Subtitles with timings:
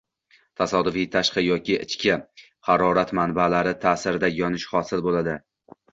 [0.61, 2.15] tasodifiy tashqi yoki ichki
[2.69, 5.37] harorat manba’lari ta’sirida yonish hosil bo’ladi